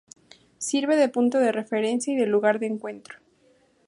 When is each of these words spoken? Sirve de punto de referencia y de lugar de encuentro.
Sirve 0.57 0.95
de 0.95 1.09
punto 1.09 1.37
de 1.37 1.51
referencia 1.51 2.11
y 2.11 2.17
de 2.17 2.25
lugar 2.25 2.57
de 2.57 2.65
encuentro. 2.65 3.19